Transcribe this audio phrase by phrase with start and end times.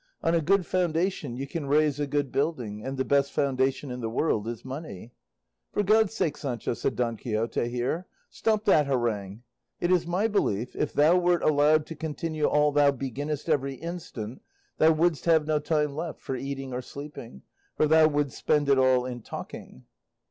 [0.23, 3.99] On a good foundation you can raise a good building, and the best foundation in
[4.01, 5.13] the world is money."
[5.73, 9.43] "For God's sake, Sancho," said Don Quixote here, "stop that harangue;
[9.79, 14.41] it is my belief, if thou wert allowed to continue all thou beginnest every instant,
[14.79, 17.43] thou wouldst have no time left for eating or sleeping;
[17.77, 19.85] for thou wouldst spend it all in talking."